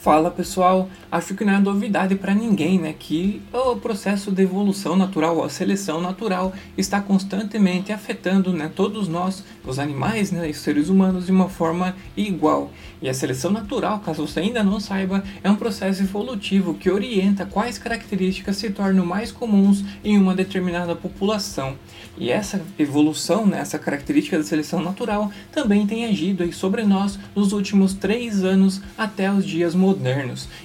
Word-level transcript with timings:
Fala 0.00 0.30
pessoal, 0.30 0.88
acho 1.12 1.34
que 1.34 1.44
não 1.44 1.52
é 1.52 1.58
novidade 1.58 2.14
para 2.14 2.34
ninguém, 2.34 2.78
né, 2.78 2.94
que 2.98 3.42
o 3.52 3.76
processo 3.76 4.32
de 4.32 4.42
evolução 4.42 4.96
natural, 4.96 5.44
a 5.44 5.50
seleção 5.50 6.00
natural, 6.00 6.54
está 6.74 7.02
constantemente 7.02 7.92
afetando, 7.92 8.50
né, 8.50 8.70
todos 8.74 9.08
nós, 9.08 9.44
os 9.62 9.78
animais, 9.78 10.32
né, 10.32 10.48
e 10.48 10.52
os 10.52 10.56
seres 10.56 10.88
humanos 10.88 11.26
de 11.26 11.32
uma 11.32 11.50
forma 11.50 11.94
igual. 12.16 12.70
E 13.02 13.10
a 13.10 13.14
seleção 13.14 13.50
natural, 13.50 13.98
caso 13.98 14.26
você 14.26 14.40
ainda 14.40 14.64
não 14.64 14.80
saiba, 14.80 15.22
é 15.44 15.50
um 15.50 15.56
processo 15.56 16.02
evolutivo 16.02 16.72
que 16.72 16.90
orienta 16.90 17.44
quais 17.44 17.76
características 17.76 18.56
se 18.56 18.70
tornam 18.70 19.04
mais 19.04 19.30
comuns 19.30 19.84
em 20.02 20.16
uma 20.16 20.34
determinada 20.34 20.96
população. 20.96 21.76
E 22.16 22.30
essa 22.30 22.62
evolução, 22.78 23.46
né, 23.46 23.60
essa 23.60 23.78
característica 23.78 24.38
da 24.38 24.44
seleção 24.44 24.82
natural, 24.82 25.30
também 25.52 25.86
tem 25.86 26.06
agido 26.06 26.50
sobre 26.54 26.84
nós 26.84 27.18
nos 27.36 27.52
últimos 27.52 27.92
três 27.92 28.42
anos 28.42 28.80
até 28.96 29.30
os 29.30 29.44
dias 29.44 29.74
modernos, 29.74 29.89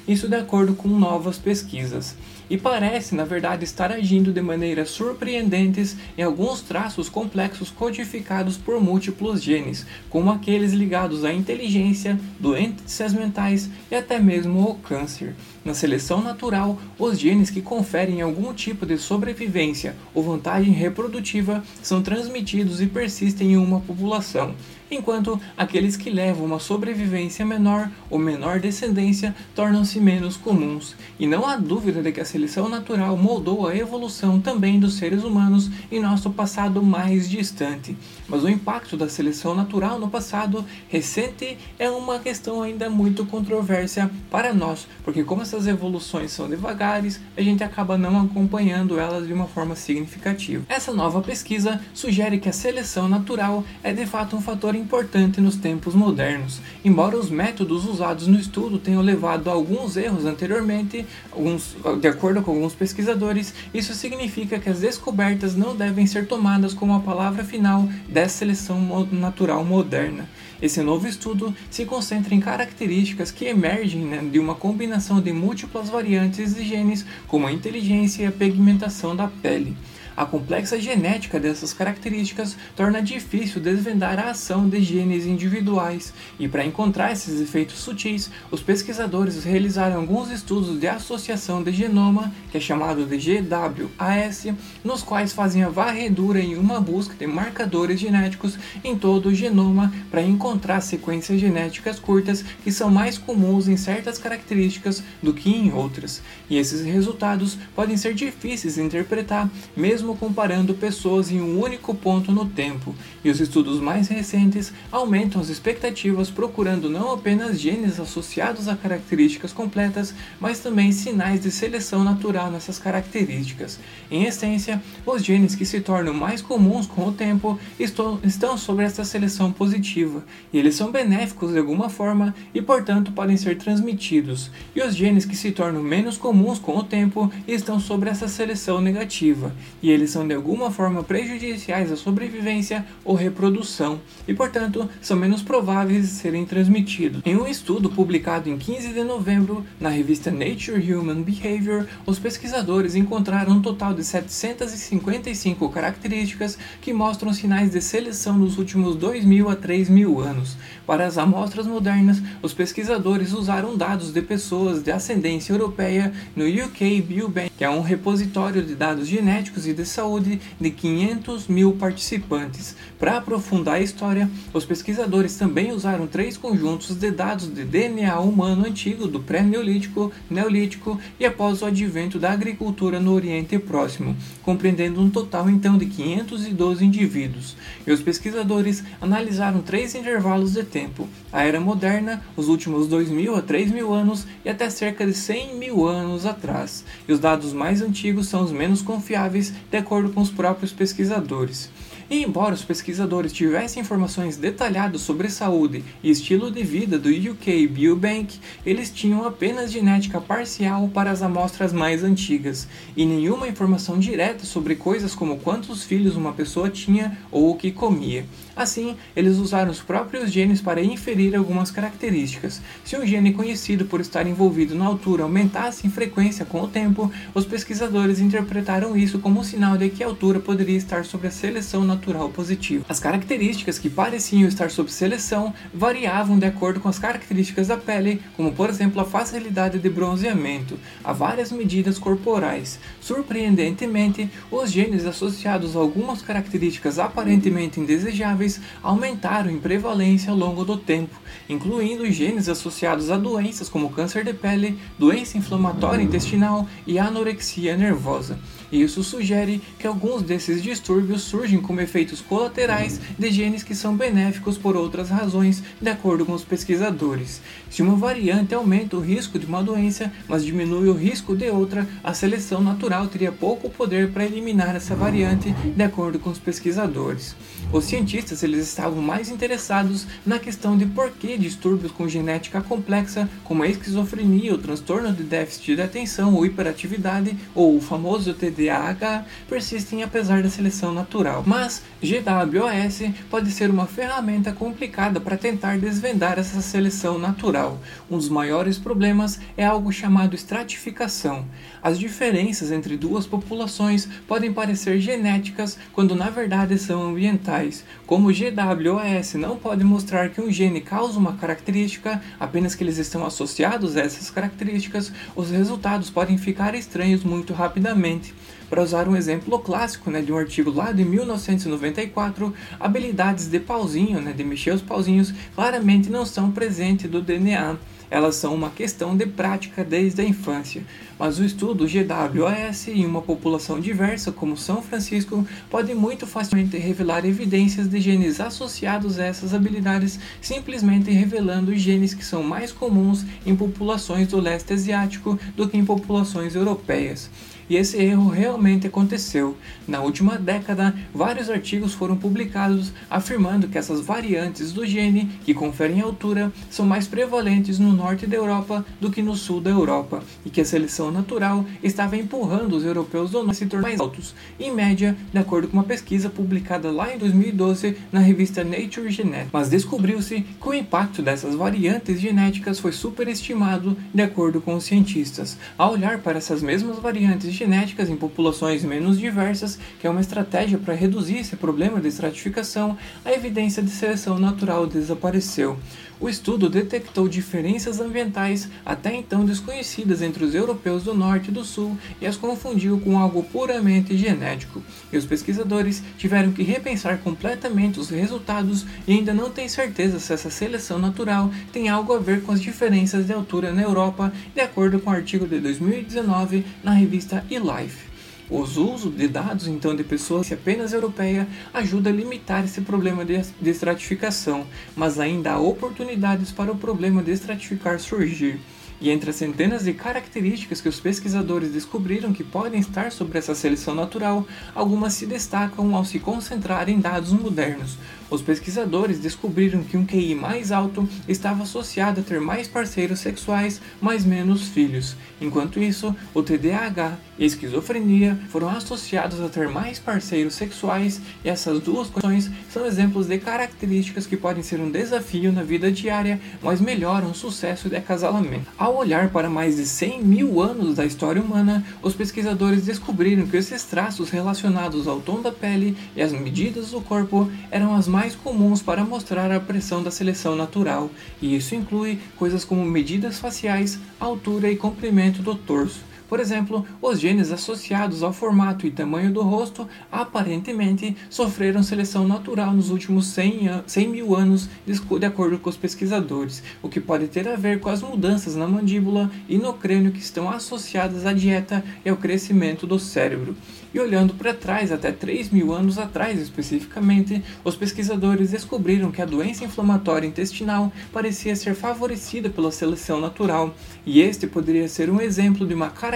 isso 0.08 0.28
de 0.28 0.36
acordo 0.36 0.74
com 0.74 0.88
novas 0.88 1.38
pesquisas. 1.38 2.16
E 2.48 2.58
parece, 2.58 3.16
na 3.16 3.26
verdade, 3.26 3.64
estar 3.64 3.92
agindo 3.92 4.32
de 4.32 4.40
maneiras 4.40 4.90
surpreendentes 4.90 5.98
em 6.16 6.22
alguns 6.22 6.62
traços 6.62 7.10
complexos 7.10 7.72
codificados 7.72 8.56
por 8.56 8.80
múltiplos 8.80 9.42
genes, 9.42 9.86
como 10.10 10.32
aqueles 10.32 10.72
ligados 10.72 11.26
à 11.26 11.34
inteligência, 11.34 12.20
doenças 12.40 13.14
mentais 13.14 13.70
e 13.90 13.96
até 13.96 14.20
mesmo 14.20 14.62
ao 14.62 14.76
câncer. 14.76 15.34
Na 15.64 15.74
seleção 15.74 16.22
natural, 16.22 16.80
os 17.00 17.20
genes 17.20 17.50
que 17.50 17.62
conferem 17.64 18.22
algum 18.22 18.54
tipo 18.54 18.86
de 18.86 19.00
sobrevivência 19.00 19.96
ou 20.14 20.22
vantagem 20.22 20.72
reprodutiva 20.72 21.64
são 21.82 22.04
transmitidos 22.04 22.80
e 22.80 22.86
persistem 22.86 23.54
em 23.54 23.58
uma 23.58 23.80
população, 23.80 24.54
enquanto 24.96 25.40
aqueles 25.58 25.98
que 25.98 26.10
levam 26.10 26.46
uma 26.46 26.60
sobrevivência 26.60 27.46
menor 27.46 27.90
ou 28.10 28.20
menor 28.20 28.60
descendência 28.60 29.36
tornam-se 29.56 30.00
menos 30.00 30.38
comuns. 30.38 30.96
E 31.20 31.26
não 31.26 31.48
há 31.48 31.58
dúvida 31.58 32.02
de 32.02 32.12
que 32.12 32.22
a 32.22 32.26
seleção 32.26 32.70
natural 32.70 33.18
moldou 33.18 33.68
a 33.68 33.76
evolução 33.76 34.40
também 34.40 34.80
dos 34.80 34.96
seres 34.96 35.24
humanos 35.24 35.70
em 35.92 36.00
nosso 36.00 36.30
passado 36.30 36.82
mais 36.84 37.30
distante. 37.30 37.98
Mas 38.28 38.44
o 38.44 38.50
impacto 38.50 38.96
da 38.96 39.10
seleção 39.10 39.56
natural 39.56 40.00
no 40.00 40.10
passado 40.10 40.64
recente 40.90 41.58
é 41.80 41.90
uma 41.90 42.20
questão 42.20 42.62
ainda 42.62 42.90
muito 42.90 43.26
controversa 43.26 44.12
para 44.30 44.54
nós, 44.54 44.88
porque 45.04 45.24
como 45.24 45.42
essa 45.42 45.56
essas 45.56 45.68
evoluções 45.68 46.32
são 46.32 46.50
devagares, 46.50 47.20
a 47.36 47.42
gente 47.42 47.64
acaba 47.64 47.98
não 47.98 48.22
acompanhando 48.22 49.00
elas 49.00 49.26
de 49.26 49.34
uma 49.34 49.48
forma 49.48 49.76
significativa. 49.76 50.66
Essa 50.68 50.94
nova 50.94 51.22
pesquisa 51.22 51.82
sugere 51.94 52.40
que 52.40 52.50
a 52.50 52.54
seleção 52.54 53.08
natural 53.08 53.64
é 53.82 53.94
de 53.94 54.06
fato 54.06 54.36
um 54.36 54.42
fator 54.42 54.76
importante 54.86 55.42
nos 55.42 55.56
tempos 55.56 55.96
modernos. 55.96 56.62
Embora 56.84 57.18
os 57.18 57.28
métodos 57.28 57.86
usados 57.86 58.28
no 58.28 58.40
estudo 58.40 58.78
tenham 58.78 59.02
levado 59.02 59.50
a 59.50 59.54
alguns 59.54 59.98
erros 59.98 60.26
anteriormente, 60.26 61.04
alguns, 61.32 61.76
de 62.00 62.08
acordo 62.08 62.44
com 62.44 62.52
alguns 62.52 62.76
pesquisadores, 62.76 63.52
isso 63.74 63.96
significa 63.96 64.60
que 64.60 64.70
as 64.70 64.82
descobertas 64.82 65.56
não 65.56 65.76
devem 65.76 66.06
ser 66.06 66.28
tomadas 66.28 66.72
como 66.72 66.94
a 66.94 67.00
palavra 67.00 67.44
final 67.44 67.90
dessa 68.08 68.38
seleção 68.38 69.08
natural 69.12 69.66
moderna. 69.66 70.30
Esse 70.62 70.82
novo 70.82 71.08
estudo 71.08 71.54
se 71.70 71.84
concentra 71.84 72.36
em 72.36 72.40
características 72.40 73.32
que 73.32 73.46
emergem 73.46 74.06
né, 74.06 74.18
de 74.32 74.40
uma 74.40 74.54
combinação 74.54 75.20
de 75.20 75.34
múltiplas 75.34 75.90
variantes 75.90 76.54
de 76.54 76.64
genes, 76.64 77.04
como 77.28 77.48
a 77.48 77.52
inteligência 77.52 78.24
e 78.24 78.26
a 78.28 78.32
pigmentação 78.32 79.16
da 79.16 79.28
pele. 79.28 79.76
A 80.18 80.26
complexa 80.26 80.80
genética 80.80 81.38
dessas 81.38 81.74
características 81.74 82.56
torna 82.74 83.02
difícil 83.02 83.60
desvendar 83.60 84.18
a 84.18 84.30
ação 84.30 84.70
de 84.70 84.82
genes 84.82 85.26
individuais, 85.26 86.14
e 86.40 86.48
para 86.48 86.64
encontrar 86.64 87.12
esses 87.12 87.42
efeitos 87.42 87.80
sutis, 87.80 88.32
os 88.50 88.62
pesquisadores 88.62 89.44
realizaram 89.44 89.98
alguns 89.98 90.32
estudos 90.32 90.80
de 90.80 90.88
associação 90.88 91.62
de 91.62 91.74
genoma, 91.74 92.32
que 92.50 92.58
é 92.58 92.62
chamado 92.62 93.06
de 93.06 93.18
GWAS, 93.18 94.48
nos 94.86 95.04
quais 95.04 95.34
fazem 95.34 95.64
a 95.64 95.70
varredura 95.70 96.40
em 96.40 96.56
uma 96.56 96.80
busca 96.80 97.14
de 97.16 97.28
marcadores 97.28 98.00
genéticos 98.00 98.58
em 98.86 98.98
todo 98.98 99.28
o 99.28 99.36
genoma 99.36 99.94
para 100.10 100.22
encontrar 100.22 100.80
sequências 100.80 101.42
genéticas 101.42 102.00
curtas 102.00 102.46
que 102.64 102.72
são 102.72 102.90
mais 102.90 103.18
comuns 103.18 103.68
em 103.68 103.76
certas 103.76 104.18
características 104.18 105.04
do 105.22 105.34
que 105.34 105.50
em 105.50 105.74
outras. 105.74 106.22
E 106.50 106.58
esses 106.58 106.86
resultados 106.86 107.58
podem 107.76 107.98
ser 107.98 108.14
difíceis 108.14 108.76
de 108.76 108.82
interpretar, 108.82 109.50
mesmo 109.76 110.05
mesmo 110.06 110.16
comparando 110.16 110.76
pessoas 110.76 111.32
em 111.32 111.42
um 111.42 111.60
único 111.60 111.96
ponto 111.96 112.32
no 112.32 112.46
tempo, 112.46 112.94
e 113.24 113.30
os 113.30 113.40
estudos 113.40 113.80
mais 113.80 114.08
recentes 114.08 114.72
aumentam 114.92 115.42
as 115.42 115.50
expectativas 115.50 116.30
procurando 116.30 116.88
não 116.90 117.12
apenas 117.12 117.60
genes 117.60 118.00
associados 118.00 118.68
a 118.68 118.76
características 118.76 119.52
completas, 119.52 120.14
mas 120.40 120.60
também 120.60 120.92
sinais 120.92 121.42
de 121.42 121.50
seleção 121.50 122.04
natural 122.04 122.52
nessas 122.52 122.78
características. 122.78 123.80
Em 124.12 124.26
essência, 124.26 124.80
os 125.06 125.24
genes 125.24 125.56
que 125.56 125.66
se 125.66 125.82
tornam 125.82 126.14
mais 126.14 126.40
comuns 126.40 126.86
com 126.86 127.08
o 127.08 127.12
tempo 127.12 127.60
estão 127.80 128.58
sobre 128.58 128.86
essa 128.86 129.04
seleção 129.04 129.52
positiva, 129.52 130.24
e 130.54 130.60
eles 130.60 130.76
são 130.76 130.92
benéficos 130.92 131.52
de 131.52 131.58
alguma 131.58 131.90
forma 131.90 132.36
e, 132.54 132.62
portanto, 132.62 133.12
podem 133.12 133.38
ser 133.38 133.58
transmitidos, 133.58 134.52
e 134.76 134.82
os 134.82 134.96
genes 134.96 135.26
que 135.26 135.36
se 135.36 135.52
tornam 135.52 135.82
menos 135.82 136.16
comuns 136.16 136.60
com 136.60 136.78
o 136.78 136.84
tempo 136.84 137.32
estão 137.48 137.80
sobre 137.80 138.10
essa 138.10 138.28
seleção 138.28 138.80
negativa, 138.80 139.52
e 139.82 139.95
eles 139.96 140.12
são 140.12 140.28
de 140.28 140.34
alguma 140.34 140.70
forma 140.70 141.04
prejudiciais 141.04 141.92
à 141.92 141.96
sobrevivência 141.96 142.86
ou 143.04 143.16
reprodução 143.16 144.00
e, 144.28 144.34
portanto, 144.34 144.90
são 145.02 145.18
menos 145.18 145.42
prováveis 145.42 146.04
de 146.04 146.08
serem 146.14 146.46
transmitidos. 146.46 147.22
Em 147.26 147.36
um 147.36 147.48
estudo 147.48 147.90
publicado 147.90 148.50
em 148.50 148.58
15 148.58 148.94
de 148.94 149.04
novembro 149.04 149.66
na 149.80 149.90
revista 149.90 150.30
Nature 150.30 150.94
Human 150.94 151.24
Behavior, 151.24 151.88
os 152.06 152.20
pesquisadores 152.20 152.96
encontraram 152.96 153.54
um 153.54 153.62
total 153.62 153.94
de 153.94 154.04
755 154.04 155.70
características 155.70 156.58
que 156.82 156.94
mostram 156.94 157.34
sinais 157.34 157.72
de 157.72 157.82
seleção 157.82 158.38
nos 158.38 158.58
últimos 158.58 158.96
2.000 158.98 159.52
a 159.52 159.56
3.000 159.56 160.20
anos. 160.22 160.58
Para 160.86 161.06
as 161.06 161.18
amostras 161.18 161.66
modernas, 161.66 162.22
os 162.42 162.54
pesquisadores 162.54 163.34
usaram 163.34 163.76
dados 163.76 164.12
de 164.12 164.22
pessoas 164.22 164.84
de 164.84 164.92
ascendência 164.92 165.54
europeia 165.54 166.14
no 166.36 166.46
UK 166.46 167.02
Biobank, 167.02 167.52
que 167.58 167.64
é 167.64 167.70
um 167.70 167.82
repositório 167.82 168.62
de 168.62 168.76
dados 168.76 169.08
genéticos 169.08 169.66
e 169.66 169.74
de 169.74 169.85
saúde 169.86 170.40
de 170.60 170.70
500 170.70 171.48
mil 171.48 171.74
participantes. 171.74 172.76
Para 173.00 173.18
aprofundar 173.18 173.76
a 173.76 173.82
história, 173.82 174.30
os 174.54 174.66
pesquisadores 174.66 175.36
também 175.36 175.72
usaram 175.72 176.08
três 176.08 176.38
conjuntos 176.38 176.96
de 176.96 177.12
dados 177.12 177.48
de 177.48 177.64
DNA 177.64 178.20
humano 178.20 178.66
antigo 178.66 179.08
do 179.08 179.20
pré-neolítico, 179.20 180.12
neolítico 180.30 181.00
e 181.20 181.26
após 181.26 181.62
o 181.62 181.66
advento 181.66 182.20
da 182.20 182.32
agricultura 182.32 183.00
no 183.00 183.14
Oriente 183.14 183.58
Próximo, 183.60 184.16
compreendendo 184.44 185.02
um 185.02 185.10
total 185.10 185.50
então 185.50 185.78
de 185.78 185.86
512 185.86 186.86
indivíduos. 186.86 187.56
E 187.86 187.92
os 187.92 188.02
pesquisadores 188.02 188.84
analisaram 189.02 189.62
três 189.62 189.96
intervalos 189.96 190.54
de 190.54 190.64
tempo: 190.64 191.08
a 191.32 191.44
era 191.44 191.60
moderna, 191.60 192.22
os 192.36 192.48
últimos 192.48 192.88
2.000 192.88 193.38
a 193.38 193.42
3.000 193.42 193.94
anos 193.94 194.26
e 194.44 194.50
até 194.50 194.70
cerca 194.70 195.06
de 195.06 195.14
100 195.14 195.56
mil 195.56 195.88
anos 195.88 196.26
atrás. 196.26 196.86
E 197.08 197.14
os 197.14 197.20
dados 197.20 197.54
mais 197.54 197.82
antigos 197.82 198.28
são 198.28 198.44
os 198.44 198.52
menos 198.52 198.82
confiáveis 198.82 199.54
de 199.76 199.80
acordo 199.80 200.10
com 200.10 200.22
os 200.22 200.32
próprios 200.32 200.72
pesquisadores. 200.72 201.70
E 202.10 202.24
embora 202.24 202.54
os 202.54 202.64
pesquisadores 202.64 203.34
tivessem 203.34 203.82
informações 203.82 204.38
detalhadas 204.38 205.02
sobre 205.02 205.28
saúde 205.28 205.84
e 206.04 206.12
estilo 206.12 206.52
de 206.52 206.64
vida 206.64 207.00
do 207.00 207.10
UK 207.10 207.68
Biobank, 207.68 208.40
eles 208.64 208.92
tinham 208.92 209.26
apenas 209.26 209.72
genética 209.72 210.22
parcial 210.22 210.88
para 210.94 211.10
as 211.10 211.24
amostras 211.24 211.74
mais 211.74 212.04
antigas 212.04 212.68
e 212.96 213.06
nenhuma 213.06 213.48
informação 213.48 213.98
direta 213.98 214.46
sobre 214.46 214.76
coisas 214.76 215.16
como 215.16 215.40
quantos 215.40 215.84
filhos 215.84 216.16
uma 216.16 216.32
pessoa 216.32 216.70
tinha 216.70 217.18
ou 217.32 217.50
o 217.50 217.56
que 217.56 217.72
comia. 217.72 218.26
Assim, 218.56 218.96
eles 219.16 219.38
usaram 219.38 219.72
os 219.72 219.82
próprios 219.82 220.32
genes 220.32 220.62
para 220.62 220.84
inferir 220.84 221.36
algumas 221.36 221.72
características. 221.72 222.62
Se 222.86 222.96
um 222.96 223.06
gene 223.06 223.34
conhecido 223.34 223.86
por 223.86 224.00
estar 224.00 224.26
envolvido 224.28 224.76
na 224.76 224.86
altura 224.86 225.24
aumentasse 225.24 225.88
em 225.88 225.90
frequência 225.90 226.46
com 226.46 226.62
o 226.62 226.68
tempo, 226.68 227.12
os 227.34 227.46
pesquisadores 227.46 228.20
interpretaram 228.20 228.96
isso 228.96 229.20
como 229.20 229.40
um 229.40 229.44
sinal 229.44 229.65
de 229.74 229.90
que 229.90 230.04
altura 230.04 230.40
poderia 230.40 230.78
estar 230.78 231.04
sob 231.04 231.28
a 231.28 231.32
seleção 231.32 231.84
natural 231.84 232.30
positiva. 232.30 232.86
As 232.88 233.00
características 233.00 233.80
que 233.80 233.90
pareciam 233.90 234.48
estar 234.48 234.70
sob 234.70 234.92
seleção 234.92 235.52
variavam 235.74 236.38
de 236.38 236.46
acordo 236.46 236.80
com 236.80 236.88
as 236.88 237.00
características 237.00 237.70
da 237.70 237.78
pele, 237.78 238.22
como 238.38 238.54
por 238.54 238.70
exemplo 238.70 239.02
a 239.02 239.06
facilidade 239.06 239.80
de 239.80 239.90
bronzeamento, 239.90 240.78
a 241.04 241.12
várias 241.12 241.52
medidas 241.52 241.98
corporais. 241.98 242.80
Surpreendentemente, 243.02 244.30
os 244.52 244.72
genes 244.72 245.06
associados 245.06 245.76
a 245.76 245.80
algumas 245.80 246.22
características 246.22 247.00
aparentemente 247.00 247.80
indesejáveis 247.80 248.62
aumentaram 248.84 249.50
em 249.50 249.58
prevalência 249.58 250.30
ao 250.30 250.38
longo 250.38 250.64
do 250.64 250.78
tempo, 250.78 251.20
incluindo 251.50 252.10
genes 252.12 252.48
associados 252.48 253.10
a 253.10 253.18
doenças 253.18 253.70
como 253.70 253.90
câncer 253.90 254.24
de 254.24 254.34
pele, 254.34 254.78
doença 255.00 255.38
inflamatória 255.38 256.04
intestinal 256.04 256.68
e 256.86 257.00
anorexia 257.00 257.76
nervosa. 257.76 258.38
Isso 258.72 259.04
sugere 259.04 259.62
que 259.80 259.88
alguns 259.88 260.22
desses 260.22 260.62
distúrbios 260.62 261.22
surgem 261.22 261.62
como 261.62 261.82
efeitos 261.82 262.22
colaterais 262.22 263.00
de 263.18 263.32
genes 263.32 263.64
que 263.64 263.76
são 263.76 263.96
benéficos 263.96 264.58
por 264.58 264.76
outras 264.76 265.10
razões, 265.10 265.64
de 265.82 265.90
acordo 265.90 266.26
com 266.26 266.34
os 266.34 266.44
pesquisadores. 266.44 267.42
Se 267.70 267.82
uma 267.82 267.96
variante 267.96 268.54
aumenta 268.54 268.98
o 268.98 269.02
risco 269.02 269.38
de 269.38 269.46
uma 269.46 269.64
doença, 269.64 270.12
mas 270.28 270.44
diminui 270.44 270.90
o 270.90 270.94
risco 270.94 271.36
de 271.36 271.50
outra, 271.50 271.88
a 272.04 272.14
seleção 272.14 272.62
natural 272.62 273.08
teria 273.08 273.32
pouco 273.32 273.70
poder 273.70 274.12
para 274.12 274.26
eliminar 274.26 274.76
essa 274.76 274.96
variante, 274.96 275.52
de 275.52 275.84
acordo 275.84 276.20
com 276.20 276.30
os 276.30 276.40
pesquisadores. 276.40 277.36
Os 277.76 277.84
cientistas 277.84 278.42
eles 278.42 278.66
estavam 278.66 279.02
mais 279.02 279.30
interessados 279.30 280.08
na 280.26 280.40
questão 280.40 280.78
de 280.78 280.86
por 280.86 281.12
que 281.12 281.38
distúrbios 281.38 281.92
com 281.92 282.08
genética 282.08 282.62
complexa, 282.62 283.30
como 283.44 283.64
a 283.64 283.68
esquizofrenia, 283.68 284.54
o 284.54 284.58
transtorno 284.58 285.12
de 285.12 285.24
déficit 285.24 285.76
de 285.76 285.82
atenção 285.82 286.36
ou 286.36 286.46
hiperatividade, 286.46 287.38
ou 287.54 287.76
o 287.76 287.82
famoso 287.82 288.34
TDAH, 288.34 289.26
persistem 289.50 290.04
apesar 290.04 290.42
da 290.42 290.50
seleção 290.50 290.94
natural. 290.94 291.44
Mas 291.46 291.84
GWAS 292.02 293.12
pode 293.30 293.52
ser 293.52 293.70
uma 293.70 293.86
ferramenta 293.86 294.54
complicada 294.54 295.20
para 295.20 295.36
tentar 295.36 295.78
desvendar 295.78 296.40
essa 296.40 296.62
seleção 296.62 297.20
natural. 297.20 297.78
Um 298.10 298.16
dos 298.16 298.30
maiores 298.30 298.78
problemas 298.78 299.38
é 299.58 299.66
algo 299.66 299.92
chamado 299.92 300.34
estratificação. 300.34 301.46
As 301.84 302.00
diferenças 302.00 302.72
entre 302.72 302.96
duas 302.96 303.28
populações 303.28 304.08
podem 304.26 304.54
parecer 304.54 304.98
genéticas 305.02 305.78
quando 305.92 306.16
na 306.16 306.30
verdade 306.30 306.78
são 306.80 307.10
ambientais. 307.10 307.65
Como 308.06 308.30
o 308.30 308.32
GWAS 308.32 309.34
não 309.36 309.58
pode 309.58 309.84
mostrar 309.84 310.30
que 310.30 310.42
um 310.42 310.52
gene 310.52 310.82
causa 310.82 311.18
uma 311.18 311.34
característica, 311.34 312.22
apenas 312.40 312.76
que 312.76 312.84
eles 312.84 312.98
estão 312.98 313.26
associados 313.26 313.98
a 313.98 314.02
essas 314.02 314.30
características, 314.30 315.12
os 315.36 315.50
resultados 315.50 316.10
podem 316.10 316.38
ficar 316.38 316.76
estranhos 316.76 317.24
muito 317.24 317.54
rapidamente. 317.54 318.34
Para 318.70 318.82
usar 318.82 319.08
um 319.08 319.16
exemplo 319.16 319.60
clássico 319.60 320.10
né, 320.10 320.22
de 320.22 320.32
um 320.34 320.38
artigo 320.38 320.72
lá 320.72 320.92
de 320.92 321.06
1994, 321.06 322.54
habilidades 322.80 323.48
de 323.48 323.60
pauzinho, 323.60 324.20
né, 324.22 324.34
de 324.34 324.44
mexer 324.44 324.72
os 324.74 324.82
pauzinhos, 324.82 325.34
claramente 325.54 326.10
não 326.10 326.26
são 326.26 326.52
presentes 326.52 327.10
do 327.10 327.22
DNA 327.22 327.78
elas 328.16 328.36
são 328.38 328.56
uma 328.56 328.70
questão 328.70 329.14
de 329.14 329.26
prática 329.26 329.84
desde 329.84 330.22
a 330.22 330.24
infância, 330.24 330.86
mas 331.20 331.38
o 331.38 331.44
estudo 331.44 331.86
GWAS 331.86 332.88
em 332.88 333.06
uma 333.06 333.22
população 333.22 333.78
diversa 333.78 334.32
como 334.32 334.56
São 334.56 334.82
Francisco 334.82 335.46
pode 335.70 335.94
muito 335.94 336.26
facilmente 336.26 336.78
revelar 336.78 337.26
evidências 337.26 337.90
de 337.90 338.00
genes 338.00 338.40
associados 338.40 339.20
a 339.20 339.26
essas 339.26 339.54
habilidades, 339.54 340.18
simplesmente 340.40 341.12
revelando 341.12 341.76
genes 341.76 342.14
que 342.14 342.24
são 342.24 342.42
mais 342.42 342.72
comuns 342.72 343.26
em 343.46 343.54
populações 343.54 344.30
do 344.30 344.40
leste 344.40 344.72
asiático 344.72 345.38
do 345.54 345.68
que 345.68 345.78
em 345.78 345.84
populações 345.84 346.56
europeias. 346.56 347.30
E 347.70 347.76
esse 347.76 347.98
erro 347.98 348.30
realmente 348.30 348.88
aconteceu. 348.88 349.58
Na 349.88 350.02
última 350.02 350.38
década, 350.38 350.96
vários 351.14 351.50
artigos 351.50 351.94
foram 351.94 352.16
publicados 352.16 352.92
afirmando 353.10 353.68
que 353.68 353.78
essas 353.78 354.02
variantes 354.02 354.72
do 354.72 354.86
gene 354.86 355.30
que 355.44 355.54
conferem 355.54 356.02
altura 356.02 356.52
são 356.70 356.86
mais 356.86 357.08
prevalentes 357.08 357.80
no 357.80 357.92
norte 357.92 358.28
da 358.28 358.36
Europa 358.36 358.86
do 359.02 359.10
que 359.10 359.22
no 359.22 359.36
sul 359.36 359.60
da 359.60 359.70
Europa, 359.70 360.24
e 360.46 360.50
que 360.50 360.62
a 360.62 360.66
seleção 360.66 361.12
natural 361.12 361.66
estava 361.82 362.18
empurrando 362.18 362.76
os 362.76 362.84
europeus 362.84 363.32
do 363.32 363.44
norte 363.44 363.52
a 363.52 363.54
se 363.54 363.66
tornar 363.66 363.88
mais 363.88 364.00
altos, 364.00 364.36
em 364.60 364.72
média, 364.72 365.16
de 365.32 365.40
acordo 365.40 365.68
com 365.68 365.78
uma 365.78 365.84
pesquisa 365.84 366.30
publicada 366.30 366.92
lá 366.92 367.14
em 367.14 367.18
2012 367.18 367.98
na 368.12 368.20
revista 368.20 368.64
Nature 368.64 369.10
Genetics. 369.10 369.50
Mas 369.52 369.70
descobriu-se 369.70 370.42
que 370.42 370.70
o 370.70 370.74
impacto 370.74 371.22
dessas 371.22 371.56
variantes 371.56 372.20
genéticas 372.20 372.80
foi 372.80 372.92
superestimado 372.92 373.98
de 374.14 374.22
acordo 374.22 374.62
com 374.62 374.76
os 374.76 374.84
cientistas. 374.84 375.58
Ao 375.78 375.94
olhar 375.94 376.20
para 376.20 376.38
essas 376.38 376.62
mesmas 376.62 377.00
variantes 377.00 377.55
genéticas 377.56 378.10
em 378.10 378.16
populações 378.16 378.84
menos 378.84 379.18
diversas, 379.18 379.80
que 380.00 380.06
é 380.06 380.10
uma 380.10 380.22
estratégia 380.22 380.78
para 380.78 380.94
reduzir 380.94 381.38
esse 381.38 381.56
problema 381.56 382.00
de 382.00 382.08
estratificação, 382.08 382.98
a 383.24 383.32
evidência 383.32 383.82
de 383.82 383.90
seleção 383.90 384.38
natural 384.38 384.86
desapareceu. 384.86 385.78
O 386.18 386.30
estudo 386.30 386.70
detectou 386.70 387.28
diferenças 387.28 388.00
ambientais 388.00 388.70
até 388.86 389.14
então 389.14 389.44
desconhecidas 389.44 390.22
entre 390.22 390.46
os 390.46 390.56
europeus 390.56 391.04
do 391.04 391.14
norte 391.14 391.50
e 391.50 391.54
do 391.54 391.66
sul 391.66 391.98
e 392.22 392.26
as 392.26 392.38
confundiu 392.38 393.00
com 393.02 393.20
algo 393.20 393.44
puramente 393.44 394.16
genético. 394.16 394.82
E 395.12 395.18
os 395.18 395.26
pesquisadores 395.26 396.02
tiveram 396.18 396.54
que 396.54 396.64
repensar 396.64 397.18
completamente 397.18 398.00
os 398.00 398.10
resultados 398.10 398.86
e 399.06 399.12
ainda 399.12 399.34
não 399.34 399.50
têm 399.50 399.68
certeza 399.68 400.18
se 400.18 400.32
essa 400.32 400.50
seleção 400.50 400.98
natural 400.98 401.52
tem 401.74 401.90
algo 401.90 402.14
a 402.14 402.20
ver 402.20 402.44
com 402.44 402.54
as 402.54 402.62
diferenças 402.62 403.26
de 403.26 403.34
altura 403.34 403.74
na 403.74 403.82
Europa, 403.82 404.32
de 404.54 404.62
acordo 404.62 405.00
com 405.00 405.10
um 405.10 405.14
artigo 405.14 405.46
de 405.46 405.60
2019 405.60 406.66
na 406.82 406.92
revista 406.92 407.45
eLife. 407.54 408.06
O 408.50 408.60
uso 408.60 409.10
de 409.10 409.28
dados 409.28 409.68
então 409.68 409.96
de 409.96 410.04
pessoas 410.04 410.52
apenas 410.52 410.94
europeia 410.94 411.48
ajuda 411.74 412.12
a 412.12 412.14
limitar 412.14 412.64
esse 412.64 412.82
problema 412.82 413.26
de 413.26 413.70
estratificação, 413.70 414.68
mas 414.96 415.20
ainda 415.20 415.54
há 415.54 415.60
oportunidades 415.60 416.52
para 416.52 416.72
o 416.72 416.78
problema 416.78 417.24
de 417.24 417.32
estratificar 417.32 418.00
surgir. 418.00 418.60
E 419.02 419.10
entre 419.10 419.30
as 419.30 419.36
centenas 419.36 419.84
de 419.84 419.94
características 419.94 420.80
que 420.80 420.90
os 420.90 421.00
pesquisadores 421.00 421.72
descobriram 421.72 422.32
que 422.32 422.44
podem 422.44 422.80
estar 422.80 423.12
sobre 423.12 423.38
essa 423.38 423.54
seleção 423.54 423.94
natural, 423.94 424.48
algumas 424.74 425.14
se 425.14 425.26
destacam 425.26 425.96
ao 425.96 426.06
se 426.06 426.20
concentrar 426.20 426.88
em 426.90 427.00
dados 427.00 427.32
modernos. 427.34 427.98
Os 428.30 428.42
pesquisadores 428.42 429.20
descobriram 429.20 429.84
que 429.84 429.96
um 429.96 430.06
QI 430.06 430.34
mais 430.34 430.72
alto 430.72 431.08
estava 431.28 431.62
associado 431.62 432.22
a 432.22 432.24
ter 432.24 432.42
mais 432.42 432.68
parceiros 432.68 433.20
sexuais, 433.20 433.80
mas 434.02 434.26
menos 434.26 434.68
filhos. 434.70 435.16
Enquanto 435.40 435.80
isso, 435.80 436.16
o 436.34 436.42
TDAH 436.42 437.20
e 437.38 437.44
a 437.44 437.48
esquizofrenia 437.48 438.40
foram 438.50 438.70
associados 438.70 439.40
a 439.42 439.50
ter 439.50 439.70
mais 439.70 440.00
parceiros 440.00 440.56
sexuais, 440.56 441.22
e 441.44 441.50
essas 441.50 441.80
duas 441.80 442.10
questões 442.10 442.50
são 442.70 442.86
exemplos 442.86 443.28
de 443.28 443.38
características 443.38 444.26
que 444.26 444.38
podem 444.38 444.64
ser 444.64 444.80
um 444.80 444.90
desafio 444.90 445.52
na 445.52 445.62
vida 445.62 445.92
diária, 445.92 446.40
mas 446.64 446.82
melhoram 446.82 447.30
o 447.30 447.36
sucesso 447.36 447.90
de 447.90 447.96
acasalamento. 447.96 448.72
Ao 448.86 448.96
olhar 448.98 449.32
para 449.32 449.50
mais 449.50 449.78
de 449.78 449.84
100 449.84 450.22
mil 450.22 450.62
anos 450.62 450.98
da 450.98 451.08
história 451.08 451.42
humana, 451.42 451.84
os 452.04 452.14
pesquisadores 452.14 452.86
descobriram 452.86 453.48
que 453.48 453.58
esses 453.58 453.84
traços 453.84 454.30
relacionados 454.30 455.08
ao 455.08 455.20
tom 455.20 455.42
da 455.42 455.52
pele 455.52 455.98
e 456.16 456.22
às 456.22 456.32
medidas 456.32 456.92
do 456.92 457.02
corpo 457.02 457.50
eram 457.72 457.96
as 457.96 458.08
mais 458.08 458.36
comuns 458.36 458.84
para 458.84 459.04
mostrar 459.04 459.52
a 459.52 459.60
pressão 459.60 460.04
da 460.04 460.12
seleção 460.12 460.56
natural, 460.56 461.10
e 461.42 461.56
isso 461.56 461.74
inclui 461.74 462.20
coisas 462.38 462.64
como 462.64 462.86
medidas 462.86 463.40
faciais, 463.40 463.98
altura 464.20 464.70
e 464.70 464.76
comprimento 464.76 465.42
do 465.42 465.56
torso. 465.56 466.04
Por 466.28 466.40
exemplo, 466.40 466.86
os 467.02 467.20
genes 467.20 467.52
associados 467.52 468.24
ao 468.24 468.34
formato 468.34 468.88
e 468.88 468.92
tamanho 468.92 469.32
do 469.32 469.42
rosto 469.42 469.88
aparentemente 470.12 471.16
sofreram 471.30 471.84
seleção 471.84 472.28
natural 472.28 472.74
nos 472.74 472.90
últimos 472.90 473.28
100, 473.28 473.84
100 473.86 474.08
mil 474.10 474.36
anos, 474.36 474.68
de 474.86 475.26
acordo 475.26 475.60
com 475.60 475.70
os 475.70 475.78
pesquisadores, 475.78 476.64
o 476.82 476.90
que 476.90 477.00
pode 477.00 477.28
ter 477.28 477.48
a 477.48 477.56
ver 477.56 477.80
com 477.80 477.90
as 477.90 478.02
mudanças 478.02 478.56
na 478.56 478.68
mandíbula 478.68 479.30
e 479.48 479.58
no 479.58 479.74
crânio 479.74 480.12
que 480.12 480.20
estão 480.20 480.50
associadas 480.50 481.28
à 481.28 481.34
dieta 481.34 481.84
e 482.04 482.10
ao 482.10 482.18
crescimento 482.18 482.88
do 482.88 482.98
cérebro. 482.98 483.56
E 483.94 484.00
olhando 484.00 484.34
para 484.34 484.54
trás, 484.54 484.92
até 484.92 485.12
3 485.12 485.52
mil 485.52 485.72
anos 485.72 485.98
atrás 485.98 486.42
especificamente, 486.42 487.42
os 487.64 487.78
pesquisadores 487.78 488.52
descobriram 488.52 489.10
que 489.10 489.22
a 489.22 489.26
doença 489.26 489.64
inflamatória 489.64 490.28
intestinal 490.28 490.92
parecia 491.14 491.56
ser 491.56 491.76
favorecida 491.76 492.50
pela 492.50 492.72
seleção 492.72 493.22
natural, 493.22 493.74
e 494.06 494.20
este 494.20 494.48
poderia 494.48 494.88
ser 494.90 495.10
um 495.10 495.22
exemplo 495.22 495.66
de 495.66 495.74
uma 495.74 495.90
característica 495.90 496.15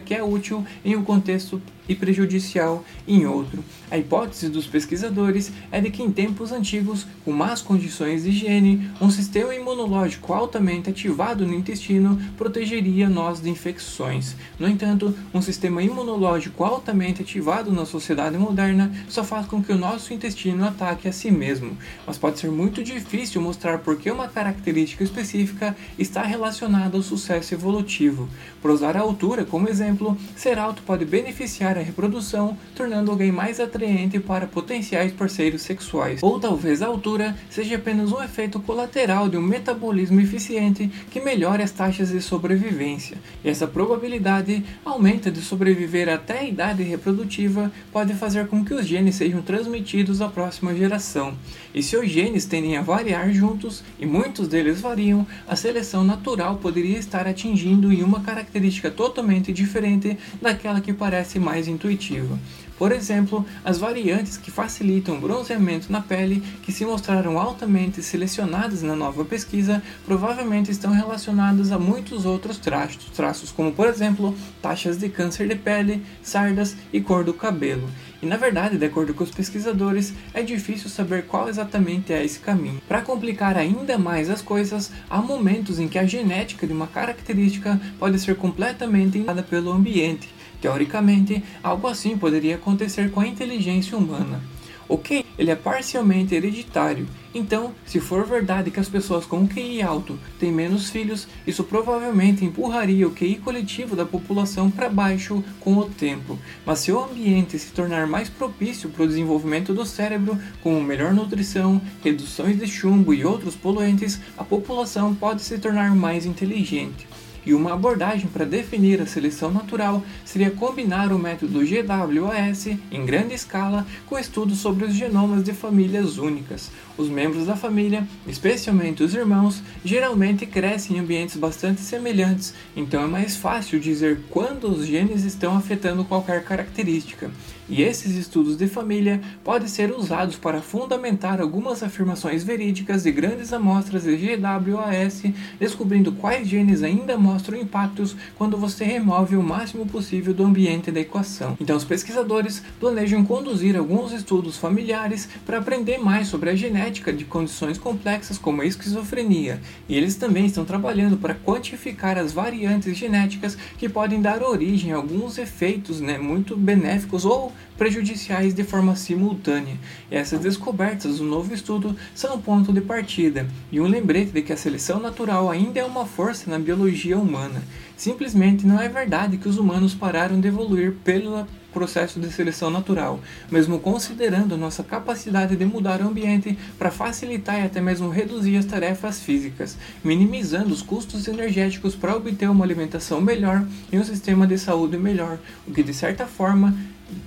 que 0.00 0.14
é 0.14 0.22
útil 0.22 0.64
em 0.84 0.96
um 0.96 1.04
contexto 1.04 1.60
e 1.90 1.94
prejudicial 1.96 2.84
em 3.06 3.26
outro. 3.26 3.64
A 3.90 3.98
hipótese 3.98 4.48
dos 4.48 4.68
pesquisadores 4.68 5.50
é 5.72 5.80
de 5.80 5.90
que 5.90 6.00
em 6.00 6.12
tempos 6.12 6.52
antigos, 6.52 7.04
com 7.24 7.32
más 7.32 7.60
condições 7.60 8.22
de 8.22 8.28
higiene, 8.28 8.88
um 9.00 9.10
sistema 9.10 9.52
imunológico 9.52 10.32
altamente 10.32 10.88
ativado 10.88 11.44
no 11.44 11.52
intestino 11.52 12.16
protegeria 12.38 13.08
nós 13.08 13.40
de 13.40 13.50
infecções. 13.50 14.36
No 14.60 14.68
entanto, 14.68 15.12
um 15.34 15.42
sistema 15.42 15.82
imunológico 15.82 16.62
altamente 16.62 17.22
ativado 17.22 17.72
na 17.72 17.84
sociedade 17.84 18.38
moderna 18.38 18.92
só 19.08 19.24
faz 19.24 19.46
com 19.46 19.60
que 19.60 19.72
o 19.72 19.78
nosso 19.78 20.14
intestino 20.14 20.64
ataque 20.64 21.08
a 21.08 21.12
si 21.12 21.32
mesmo, 21.32 21.76
mas 22.06 22.16
pode 22.16 22.38
ser 22.38 22.52
muito 22.52 22.84
difícil 22.84 23.42
mostrar 23.42 23.78
por 23.78 23.96
que 23.96 24.08
uma 24.08 24.28
característica 24.28 25.02
específica 25.02 25.76
está 25.98 26.22
relacionada 26.22 26.96
ao 26.96 27.02
sucesso 27.02 27.54
evolutivo. 27.54 28.28
Por 28.62 28.70
usar 28.70 28.96
a 28.96 29.00
altura 29.00 29.44
como 29.44 29.68
exemplo, 29.68 30.16
ser 30.36 30.60
alto 30.60 30.82
pode 30.82 31.04
beneficiar 31.04 31.76
a 31.80 31.84
reprodução, 31.84 32.56
tornando 32.74 33.10
alguém 33.10 33.32
mais 33.32 33.58
atraente 33.60 34.18
para 34.20 34.46
potenciais 34.46 35.12
parceiros 35.12 35.62
sexuais. 35.62 36.22
Ou 36.22 36.38
talvez 36.38 36.82
a 36.82 36.86
altura 36.86 37.36
seja 37.48 37.76
apenas 37.76 38.12
um 38.12 38.22
efeito 38.22 38.60
colateral 38.60 39.28
de 39.28 39.36
um 39.36 39.42
metabolismo 39.42 40.20
eficiente 40.20 40.90
que 41.10 41.20
melhora 41.20 41.64
as 41.64 41.70
taxas 41.70 42.10
de 42.10 42.20
sobrevivência. 42.20 43.18
E 43.44 43.48
essa 43.48 43.66
probabilidade 43.66 44.64
aumenta 44.84 45.30
de 45.30 45.40
sobreviver 45.40 46.08
até 46.08 46.40
a 46.40 46.44
idade 46.44 46.82
reprodutiva 46.82 47.70
pode 47.92 48.14
fazer 48.14 48.46
com 48.46 48.64
que 48.64 48.74
os 48.74 48.86
genes 48.86 49.16
sejam 49.16 49.42
transmitidos 49.42 50.20
à 50.20 50.28
próxima 50.28 50.74
geração. 50.74 51.34
E 51.74 51.82
se 51.82 51.96
os 51.96 52.08
genes 52.08 52.44
tendem 52.44 52.76
a 52.76 52.82
variar 52.82 53.32
juntos, 53.32 53.82
e 53.98 54.06
muitos 54.06 54.48
deles 54.48 54.80
variam, 54.80 55.26
a 55.46 55.56
seleção 55.56 56.04
natural 56.04 56.56
poderia 56.56 56.98
estar 56.98 57.26
atingindo 57.26 57.92
em 57.92 58.02
uma 58.02 58.20
característica 58.20 58.90
totalmente 58.90 59.52
diferente 59.52 60.18
daquela 60.40 60.80
que 60.80 60.92
parece 60.92 61.38
mais 61.38 61.59
mais 61.60 61.68
intuitiva. 61.68 62.38
Por 62.78 62.92
exemplo, 62.92 63.44
as 63.62 63.76
variantes 63.76 64.38
que 64.38 64.50
facilitam 64.50 65.18
o 65.18 65.20
bronzeamento 65.20 65.92
na 65.92 66.00
pele, 66.00 66.42
que 66.62 66.72
se 66.72 66.86
mostraram 66.86 67.38
altamente 67.38 68.02
selecionadas 68.02 68.82
na 68.82 68.96
nova 68.96 69.22
pesquisa, 69.22 69.82
provavelmente 70.06 70.70
estão 70.70 70.90
relacionadas 70.90 71.72
a 71.72 71.78
muitos 71.78 72.24
outros 72.24 72.56
traços, 72.56 73.04
traços 73.14 73.52
como 73.52 73.70
por 73.70 73.86
exemplo 73.86 74.34
taxas 74.62 74.96
de 74.96 75.10
câncer 75.10 75.46
de 75.46 75.56
pele, 75.56 76.02
sardas 76.22 76.74
e 76.90 77.02
cor 77.02 77.22
do 77.22 77.34
cabelo. 77.34 77.86
E 78.22 78.26
na 78.26 78.38
verdade, 78.38 78.78
de 78.78 78.86
acordo 78.86 79.12
com 79.12 79.24
os 79.24 79.30
pesquisadores, 79.30 80.14
é 80.32 80.42
difícil 80.42 80.88
saber 80.88 81.26
qual 81.26 81.50
exatamente 81.50 82.14
é 82.14 82.24
esse 82.24 82.38
caminho. 82.38 82.80
Para 82.88 83.02
complicar 83.02 83.58
ainda 83.58 83.98
mais 83.98 84.30
as 84.30 84.40
coisas, 84.40 84.90
há 85.08 85.20
momentos 85.20 85.78
em 85.78 85.88
que 85.88 85.98
a 85.98 86.06
genética 86.06 86.66
de 86.66 86.72
uma 86.72 86.86
característica 86.86 87.78
pode 87.98 88.18
ser 88.18 88.36
completamente 88.36 89.18
dada 89.20 89.42
pelo 89.42 89.70
ambiente, 89.70 90.28
Teoricamente, 90.60 91.42
algo 91.62 91.86
assim 91.88 92.16
poderia 92.16 92.56
acontecer 92.56 93.10
com 93.10 93.20
a 93.20 93.26
inteligência 93.26 93.96
humana. 93.96 94.42
Ok, 94.88 95.24
ele 95.38 95.50
é 95.50 95.56
parcialmente 95.56 96.34
hereditário, 96.34 97.06
então, 97.32 97.72
se 97.86 98.00
for 98.00 98.26
verdade 98.26 98.72
que 98.72 98.80
as 98.80 98.88
pessoas 98.88 99.24
com 99.24 99.46
QI 99.46 99.80
alto 99.82 100.18
têm 100.38 100.50
menos 100.50 100.90
filhos, 100.90 101.28
isso 101.46 101.62
provavelmente 101.62 102.44
empurraria 102.44 103.06
o 103.06 103.12
QI 103.12 103.36
coletivo 103.36 103.94
da 103.94 104.04
população 104.04 104.68
para 104.68 104.88
baixo 104.88 105.44
com 105.60 105.76
o 105.76 105.84
tempo. 105.84 106.36
Mas 106.66 106.80
se 106.80 106.90
o 106.90 107.00
ambiente 107.00 107.56
se 107.56 107.70
tornar 107.70 108.08
mais 108.08 108.28
propício 108.28 108.90
para 108.90 109.04
o 109.04 109.06
desenvolvimento 109.06 109.72
do 109.72 109.86
cérebro, 109.86 110.36
como 110.60 110.80
melhor 110.80 111.12
nutrição, 111.12 111.80
reduções 112.02 112.58
de 112.58 112.66
chumbo 112.66 113.14
e 113.14 113.24
outros 113.24 113.54
poluentes, 113.54 114.20
a 114.36 114.42
população 114.42 115.14
pode 115.14 115.42
se 115.42 115.56
tornar 115.58 115.94
mais 115.94 116.26
inteligente 116.26 117.06
e 117.44 117.54
uma 117.54 117.72
abordagem 117.72 118.28
para 118.28 118.44
definir 118.44 119.00
a 119.00 119.06
seleção 119.06 119.50
natural 119.50 120.02
seria 120.24 120.50
combinar 120.50 121.12
o 121.12 121.18
método 121.18 121.60
GWAS 121.60 122.66
em 122.90 123.04
grande 123.04 123.34
escala 123.34 123.86
com 124.06 124.18
estudos 124.18 124.58
sobre 124.58 124.84
os 124.84 124.94
genomas 124.94 125.42
de 125.42 125.52
famílias 125.52 126.18
únicas. 126.18 126.70
Os 127.00 127.08
membros 127.08 127.46
da 127.46 127.56
família, 127.56 128.06
especialmente 128.26 129.02
os 129.02 129.14
irmãos, 129.14 129.62
geralmente 129.82 130.44
crescem 130.44 130.98
em 130.98 131.00
ambientes 131.00 131.34
bastante 131.34 131.80
semelhantes, 131.80 132.52
então 132.76 133.02
é 133.02 133.06
mais 133.06 133.36
fácil 133.36 133.80
dizer 133.80 134.20
quando 134.28 134.64
os 134.64 134.86
genes 134.86 135.24
estão 135.24 135.56
afetando 135.56 136.04
qualquer 136.04 136.44
característica. 136.44 137.30
E 137.70 137.82
esses 137.82 138.16
estudos 138.16 138.56
de 138.56 138.66
família 138.66 139.20
podem 139.44 139.68
ser 139.68 139.92
usados 139.92 140.34
para 140.34 140.60
fundamentar 140.60 141.40
algumas 141.40 141.84
afirmações 141.84 142.42
verídicas 142.42 143.04
de 143.04 143.12
grandes 143.12 143.52
amostras 143.52 144.02
de 144.02 144.16
GWAS, 144.16 145.22
descobrindo 145.58 146.10
quais 146.10 146.48
genes 146.48 146.82
ainda 146.82 147.16
mostram 147.16 147.56
impactos 147.56 148.16
quando 148.36 148.56
você 148.56 148.84
remove 148.84 149.36
o 149.36 149.42
máximo 149.42 149.86
possível 149.86 150.34
do 150.34 150.44
ambiente 150.44 150.90
da 150.90 150.98
equação. 150.98 151.56
Então, 151.60 151.76
os 151.76 151.84
pesquisadores 151.84 152.60
planejam 152.80 153.24
conduzir 153.24 153.76
alguns 153.76 154.12
estudos 154.12 154.56
familiares 154.56 155.28
para 155.46 155.58
aprender 155.58 155.98
mais 155.98 156.26
sobre 156.26 156.50
a 156.50 156.56
genética 156.56 156.89
de 156.90 157.24
condições 157.24 157.78
complexas 157.78 158.36
como 158.36 158.62
a 158.62 158.66
esquizofrenia, 158.66 159.60
e 159.88 159.96
eles 159.96 160.16
também 160.16 160.46
estão 160.46 160.64
trabalhando 160.64 161.16
para 161.16 161.34
quantificar 161.34 162.18
as 162.18 162.32
variantes 162.32 162.96
genéticas 162.96 163.56
que 163.78 163.88
podem 163.88 164.20
dar 164.20 164.42
origem 164.42 164.92
a 164.92 164.96
alguns 164.96 165.38
efeitos 165.38 166.00
né, 166.00 166.18
muito 166.18 166.56
benéficos 166.56 167.24
ou 167.24 167.52
prejudiciais 167.78 168.52
de 168.52 168.64
forma 168.64 168.96
simultânea. 168.96 169.76
E 170.10 170.16
essas 170.16 170.40
descobertas 170.40 171.18
do 171.18 171.24
novo 171.24 171.54
estudo 171.54 171.96
são 172.14 172.34
um 172.34 172.40
ponto 172.40 172.72
de 172.72 172.80
partida 172.80 173.46
e 173.70 173.80
um 173.80 173.86
lembrete 173.86 174.32
de 174.32 174.42
que 174.42 174.52
a 174.52 174.56
seleção 174.56 174.98
natural 174.98 175.48
ainda 175.48 175.78
é 175.78 175.84
uma 175.84 176.04
força 176.04 176.50
na 176.50 176.58
biologia 176.58 177.16
humana. 177.16 177.62
Simplesmente 177.96 178.66
não 178.66 178.80
é 178.80 178.88
verdade 178.88 179.36
que 179.36 179.48
os 179.48 179.58
humanos 179.58 179.94
pararam 179.94 180.40
de 180.40 180.48
evoluir 180.48 180.94
pelo 181.04 181.46
processo 181.72 182.20
de 182.20 182.30
seleção 182.30 182.70
natural, 182.70 183.20
mesmo 183.50 183.78
considerando 183.78 184.56
nossa 184.56 184.82
capacidade 184.82 185.56
de 185.56 185.64
mudar 185.64 186.00
o 186.00 186.08
ambiente 186.08 186.58
para 186.78 186.90
facilitar 186.90 187.60
e 187.60 187.64
até 187.64 187.80
mesmo 187.80 188.08
reduzir 188.08 188.56
as 188.56 188.64
tarefas 188.64 189.20
físicas, 189.20 189.76
minimizando 190.02 190.72
os 190.72 190.82
custos 190.82 191.28
energéticos 191.28 191.94
para 191.94 192.16
obter 192.16 192.48
uma 192.50 192.64
alimentação 192.64 193.20
melhor 193.20 193.64
e 193.92 193.98
um 193.98 194.04
sistema 194.04 194.46
de 194.46 194.58
saúde 194.58 194.96
melhor, 194.96 195.38
o 195.66 195.72
que 195.72 195.82
de 195.82 195.94
certa 195.94 196.26
forma 196.26 196.74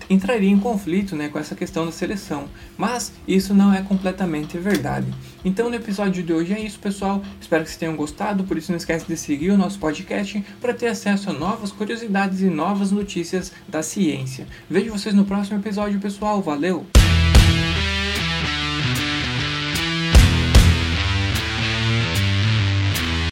entraria 0.09 0.49
em 0.49 0.59
conflito 0.59 1.15
né, 1.15 1.29
com 1.29 1.39
essa 1.39 1.55
questão 1.55 1.85
da 1.85 1.91
seleção. 1.91 2.45
Mas 2.77 3.13
isso 3.27 3.53
não 3.53 3.73
é 3.73 3.81
completamente 3.81 4.57
verdade. 4.57 5.07
Então 5.43 5.69
no 5.69 5.75
episódio 5.75 6.23
de 6.23 6.33
hoje 6.33 6.53
é 6.53 6.59
isso, 6.59 6.79
pessoal. 6.79 7.21
Espero 7.39 7.63
que 7.63 7.69
vocês 7.69 7.79
tenham 7.79 7.95
gostado. 7.95 8.43
Por 8.43 8.57
isso 8.57 8.71
não 8.71 8.77
esquece 8.77 9.05
de 9.07 9.17
seguir 9.17 9.51
o 9.51 9.57
nosso 9.57 9.79
podcast 9.79 10.43
para 10.61 10.73
ter 10.73 10.87
acesso 10.87 11.29
a 11.29 11.33
novas 11.33 11.71
curiosidades 11.71 12.41
e 12.41 12.45
novas 12.45 12.91
notícias 12.91 13.51
da 13.67 13.83
ciência. 13.83 14.47
Vejo 14.69 14.91
vocês 14.91 15.13
no 15.13 15.25
próximo 15.25 15.59
episódio, 15.59 15.99
pessoal. 15.99 16.41
Valeu! 16.41 16.85